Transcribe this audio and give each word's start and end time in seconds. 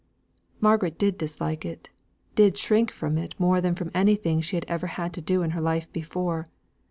Margaret 0.59 0.97
did 0.97 1.15
dislike 1.19 1.63
it, 1.63 1.91
did 2.33 2.57
shrink 2.57 2.89
from 2.89 3.19
it 3.19 3.39
more 3.39 3.61
than 3.61 3.75
from 3.75 3.91
anything 3.93 4.41
she 4.41 4.55
had 4.55 4.65
ever 4.67 4.87
had 4.87 5.13
to 5.13 5.21
do 5.21 5.43
in 5.43 5.51
her 5.51 5.61
life 5.61 5.93
before. 5.93 6.47